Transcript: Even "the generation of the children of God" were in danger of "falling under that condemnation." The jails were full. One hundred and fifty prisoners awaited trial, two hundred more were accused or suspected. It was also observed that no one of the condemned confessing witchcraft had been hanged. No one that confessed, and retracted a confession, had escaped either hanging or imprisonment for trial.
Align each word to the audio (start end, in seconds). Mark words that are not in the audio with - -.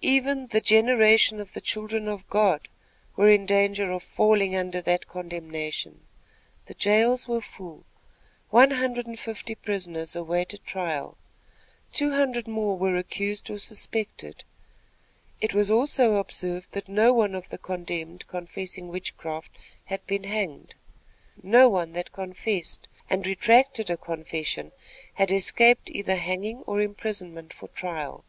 Even 0.00 0.46
"the 0.46 0.60
generation 0.62 1.38
of 1.38 1.52
the 1.52 1.60
children 1.60 2.08
of 2.08 2.26
God" 2.30 2.66
were 3.14 3.28
in 3.28 3.44
danger 3.44 3.90
of 3.90 4.02
"falling 4.02 4.56
under 4.56 4.80
that 4.80 5.06
condemnation." 5.06 6.00
The 6.64 6.72
jails 6.72 7.28
were 7.28 7.42
full. 7.42 7.84
One 8.48 8.70
hundred 8.70 9.06
and 9.06 9.20
fifty 9.20 9.54
prisoners 9.54 10.16
awaited 10.16 10.64
trial, 10.64 11.18
two 11.92 12.12
hundred 12.12 12.48
more 12.48 12.78
were 12.78 12.96
accused 12.96 13.50
or 13.50 13.58
suspected. 13.58 14.44
It 15.42 15.52
was 15.52 15.70
also 15.70 16.14
observed 16.14 16.70
that 16.72 16.88
no 16.88 17.12
one 17.12 17.34
of 17.34 17.50
the 17.50 17.58
condemned 17.58 18.26
confessing 18.28 18.88
witchcraft 18.88 19.50
had 19.84 20.06
been 20.06 20.24
hanged. 20.24 20.74
No 21.42 21.68
one 21.68 21.92
that 21.92 22.12
confessed, 22.12 22.88
and 23.10 23.26
retracted 23.26 23.90
a 23.90 23.98
confession, 23.98 24.72
had 25.20 25.30
escaped 25.30 25.90
either 25.90 26.16
hanging 26.16 26.60
or 26.62 26.80
imprisonment 26.80 27.52
for 27.52 27.68
trial. 27.68 28.24